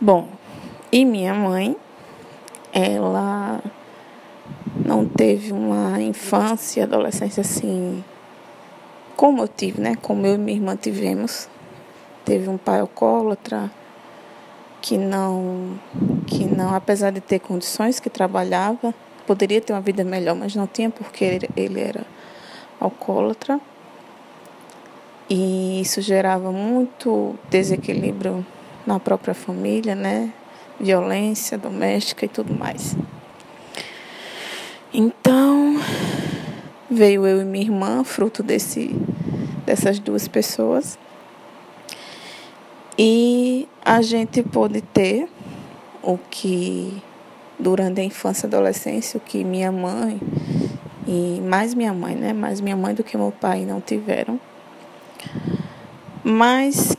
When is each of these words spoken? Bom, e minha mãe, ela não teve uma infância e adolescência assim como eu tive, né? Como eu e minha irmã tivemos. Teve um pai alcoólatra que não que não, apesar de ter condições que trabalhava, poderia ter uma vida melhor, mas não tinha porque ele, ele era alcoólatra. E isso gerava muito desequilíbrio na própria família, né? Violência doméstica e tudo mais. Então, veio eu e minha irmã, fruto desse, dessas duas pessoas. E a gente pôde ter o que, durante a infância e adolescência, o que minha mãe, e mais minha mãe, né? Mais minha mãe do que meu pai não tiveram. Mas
Bom, 0.00 0.28
e 0.90 1.04
minha 1.04 1.32
mãe, 1.32 1.76
ela 2.72 3.62
não 4.84 5.06
teve 5.06 5.52
uma 5.52 6.00
infância 6.00 6.80
e 6.80 6.82
adolescência 6.82 7.40
assim 7.40 8.02
como 9.16 9.42
eu 9.42 9.48
tive, 9.48 9.80
né? 9.80 9.94
Como 10.02 10.26
eu 10.26 10.34
e 10.34 10.38
minha 10.38 10.56
irmã 10.56 10.76
tivemos. 10.76 11.48
Teve 12.24 12.48
um 12.48 12.58
pai 12.58 12.80
alcoólatra 12.80 13.70
que 14.82 14.98
não 14.98 15.78
que 16.26 16.44
não, 16.44 16.74
apesar 16.74 17.10
de 17.10 17.20
ter 17.20 17.38
condições 17.38 18.00
que 18.00 18.10
trabalhava, 18.10 18.92
poderia 19.26 19.60
ter 19.60 19.72
uma 19.72 19.80
vida 19.80 20.02
melhor, 20.02 20.34
mas 20.34 20.56
não 20.56 20.66
tinha 20.66 20.90
porque 20.90 21.24
ele, 21.24 21.48
ele 21.56 21.80
era 21.80 22.04
alcoólatra. 22.80 23.60
E 25.30 25.80
isso 25.80 26.00
gerava 26.02 26.50
muito 26.50 27.36
desequilíbrio 27.48 28.44
na 28.86 29.00
própria 29.00 29.34
família, 29.34 29.94
né? 29.94 30.32
Violência 30.78 31.56
doméstica 31.56 32.24
e 32.24 32.28
tudo 32.28 32.54
mais. 32.54 32.96
Então, 34.92 35.80
veio 36.90 37.26
eu 37.26 37.40
e 37.40 37.44
minha 37.44 37.64
irmã, 37.64 38.04
fruto 38.04 38.42
desse, 38.42 38.94
dessas 39.66 39.98
duas 39.98 40.28
pessoas. 40.28 40.98
E 42.96 43.68
a 43.84 44.00
gente 44.02 44.42
pôde 44.42 44.80
ter 44.80 45.28
o 46.02 46.16
que, 46.16 47.02
durante 47.58 48.00
a 48.00 48.04
infância 48.04 48.46
e 48.46 48.48
adolescência, 48.48 49.18
o 49.18 49.20
que 49.20 49.42
minha 49.42 49.72
mãe, 49.72 50.20
e 51.06 51.40
mais 51.40 51.74
minha 51.74 51.92
mãe, 51.92 52.14
né? 52.14 52.32
Mais 52.32 52.60
minha 52.60 52.76
mãe 52.76 52.94
do 52.94 53.02
que 53.02 53.16
meu 53.16 53.32
pai 53.32 53.64
não 53.64 53.80
tiveram. 53.80 54.38
Mas 56.22 56.90